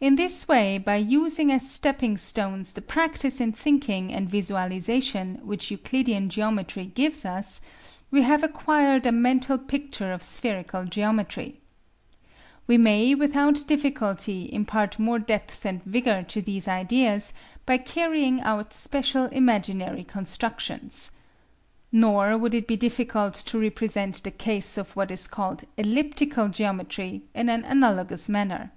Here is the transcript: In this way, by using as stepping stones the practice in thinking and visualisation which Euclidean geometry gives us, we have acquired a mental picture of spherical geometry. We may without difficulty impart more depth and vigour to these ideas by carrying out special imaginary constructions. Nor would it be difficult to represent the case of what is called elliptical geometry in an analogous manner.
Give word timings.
In 0.00 0.16
this 0.16 0.48
way, 0.48 0.76
by 0.78 0.96
using 0.96 1.52
as 1.52 1.70
stepping 1.70 2.16
stones 2.16 2.72
the 2.72 2.82
practice 2.82 3.40
in 3.40 3.52
thinking 3.52 4.12
and 4.12 4.28
visualisation 4.28 5.36
which 5.44 5.70
Euclidean 5.70 6.30
geometry 6.30 6.86
gives 6.86 7.24
us, 7.24 7.60
we 8.10 8.22
have 8.22 8.42
acquired 8.42 9.06
a 9.06 9.12
mental 9.12 9.56
picture 9.56 10.12
of 10.12 10.20
spherical 10.20 10.84
geometry. 10.84 11.60
We 12.66 12.76
may 12.76 13.14
without 13.14 13.64
difficulty 13.68 14.52
impart 14.52 14.98
more 14.98 15.20
depth 15.20 15.64
and 15.64 15.80
vigour 15.84 16.24
to 16.24 16.42
these 16.42 16.66
ideas 16.66 17.32
by 17.64 17.76
carrying 17.78 18.40
out 18.40 18.72
special 18.72 19.26
imaginary 19.26 20.02
constructions. 20.02 21.12
Nor 21.92 22.36
would 22.36 22.52
it 22.52 22.66
be 22.66 22.76
difficult 22.76 23.34
to 23.34 23.60
represent 23.60 24.24
the 24.24 24.32
case 24.32 24.76
of 24.76 24.96
what 24.96 25.12
is 25.12 25.28
called 25.28 25.62
elliptical 25.76 26.48
geometry 26.48 27.22
in 27.32 27.48
an 27.48 27.64
analogous 27.64 28.28
manner. 28.28 28.72